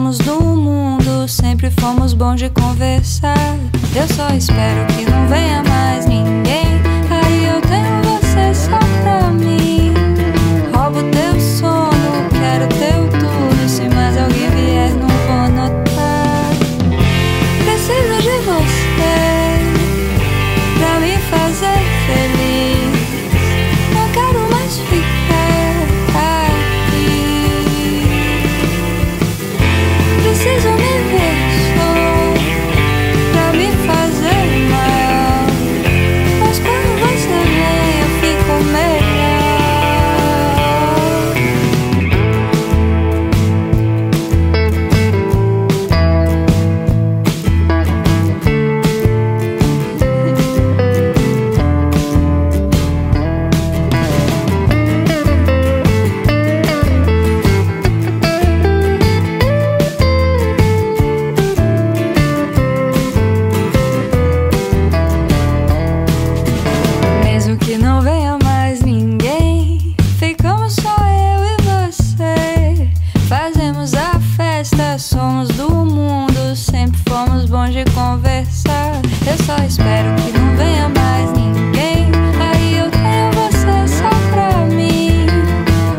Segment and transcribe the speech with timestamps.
[0.00, 3.36] somos do mundo, sempre fomos bons de conversar.
[3.94, 5.28] Eu só espero que não
[79.26, 82.10] Eu só espero que não venha mais ninguém.
[82.40, 85.26] Aí eu tenho você só pra mim.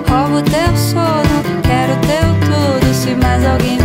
[0.10, 2.94] Roubo teu sono, quero teu tudo.
[2.94, 3.81] Se mais alguém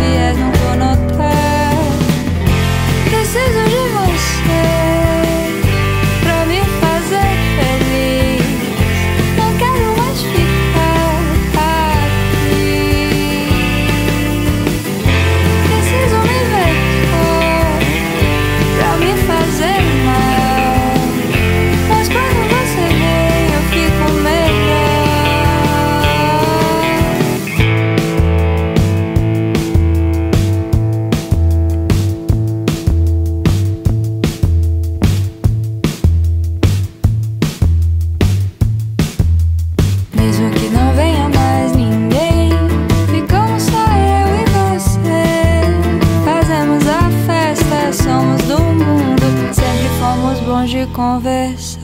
[50.57, 51.77] quand je converse.